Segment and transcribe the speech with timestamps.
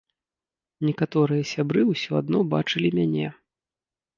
[0.87, 3.27] Некаторыя сябры ўсё адно бачылі мяне.